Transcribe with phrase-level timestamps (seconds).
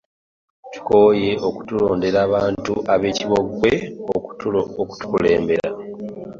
[0.73, 3.71] Tukoye okutulondera abantu ab'ekibogwe
[4.15, 5.67] okutukulembera.